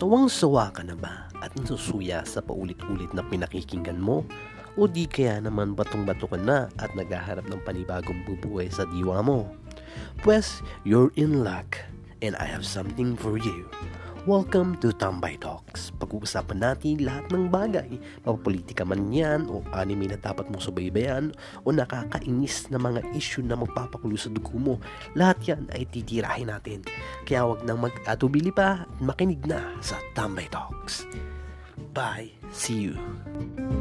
Sawang-sawa 0.00 0.72
ka 0.72 0.80
na 0.80 0.96
ba 0.96 1.28
at 1.44 1.52
nasusuya 1.60 2.24
sa 2.24 2.40
paulit-ulit 2.40 3.12
na 3.12 3.20
pinakikinggan 3.20 4.00
mo? 4.00 4.24
O 4.80 4.88
di 4.88 5.04
kaya 5.04 5.44
naman 5.44 5.76
batong-bato 5.76 6.24
ka 6.24 6.40
na 6.40 6.72
at 6.80 6.96
naghaharap 6.96 7.44
ng 7.44 7.60
panibagong 7.68 8.24
bubuhay 8.24 8.72
sa 8.72 8.88
diwa 8.88 9.20
mo? 9.20 9.52
Pues, 10.24 10.64
you're 10.88 11.12
in 11.20 11.44
luck 11.44 11.76
and 12.24 12.32
I 12.40 12.48
have 12.48 12.64
something 12.64 13.12
for 13.12 13.36
you. 13.36 13.68
Welcome 14.28 14.76
to 14.84 14.92
Tambay 14.92 15.40
Talks. 15.40 15.96
Pag-uusapan 15.96 16.60
natin 16.60 17.00
lahat 17.08 17.32
ng 17.32 17.48
bagay, 17.48 17.96
mapapolitika 18.20 18.84
man 18.84 19.08
yan 19.08 19.48
o 19.48 19.64
anime 19.72 20.12
na 20.12 20.20
dapat 20.20 20.44
mong 20.52 20.60
subaybayan 20.60 21.32
o 21.64 21.72
nakakainis 21.72 22.68
na 22.68 22.76
mga 22.76 23.00
issue 23.16 23.40
na 23.40 23.56
magpapakulo 23.56 24.20
sa 24.20 24.28
dugo 24.28 24.60
mo. 24.60 24.74
Lahat 25.16 25.40
yan 25.48 25.72
ay 25.72 25.88
titirahin 25.88 26.52
natin. 26.52 26.84
Kaya 27.24 27.48
wag 27.48 27.64
nang 27.64 27.80
mag-atubili 27.80 28.52
pa 28.52 28.84
at 28.84 29.00
makinig 29.00 29.40
na 29.48 29.80
sa 29.80 29.96
Tambay 30.12 30.52
Talks. 30.52 31.08
Bye. 31.96 32.36
See 32.52 32.92
you. 32.92 33.79